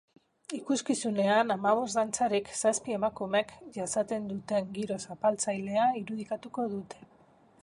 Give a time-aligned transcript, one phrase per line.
[0.59, 7.09] Ikuskizunean, hamabost dantzarik zazpi emakumek jasaten duten giro zapaltzailea irudikatuko dute.